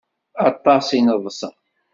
Aṭas 0.49 0.87
i 0.97 0.99
neḍsa. 1.05 1.49